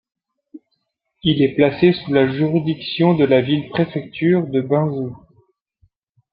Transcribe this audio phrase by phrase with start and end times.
[1.21, 5.15] Il est placé sous la juridiction de la ville-préfecture de Binzhou.